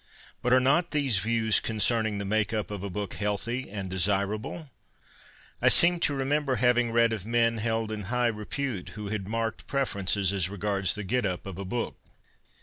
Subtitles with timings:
[0.41, 4.71] But are not these views concerning the make up of a book healthy and desirable?
[5.61, 9.67] I seem to remember having read of men held in high repute who had marked
[9.67, 11.97] preferences as regards the get up of a book.